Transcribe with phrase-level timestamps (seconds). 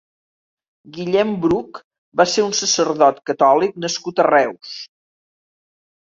[0.93, 1.75] Guillem Bruch
[2.21, 4.73] va ser un sacerdot catòlic nascut a Reus.